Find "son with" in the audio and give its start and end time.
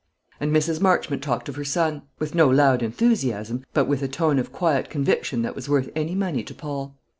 1.63-2.33